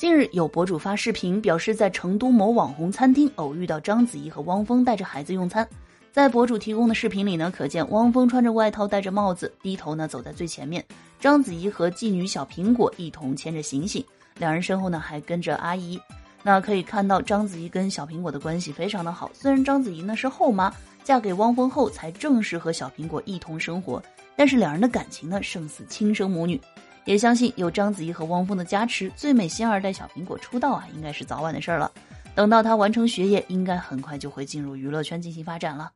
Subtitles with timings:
[0.00, 5.68] 近日有博主发视频表示，在成都某网红餐厅偶遇到章子怡和汪峰带着孩子用餐。
[6.10, 10.82] 在博主提供的视频里呢，可见汪峰穿着外套，戴着帽子，低头呢走在最前面。
[11.20, 14.02] 章子怡和妓女小苹果一同牵着行行，
[14.38, 16.00] 两人身后呢还跟着阿姨。
[16.42, 19.30] 那可以看到章子怡跟小苹果的关系非常的好。
[19.34, 20.72] 虽然章子怡呢是后妈，
[21.04, 24.02] 嫁给汪峰后才正式和小苹果一同生活，
[24.34, 26.58] 但是两人的感情呢胜似亲生母女。
[27.10, 31.90] 也相信有章子怡和汪峰的加持，最美星二代小苹果出道啊，应该是早晚的事儿了。
[32.36, 35.90] 等到她完成学业，应该很快就会进入娱乐圈进行发展了。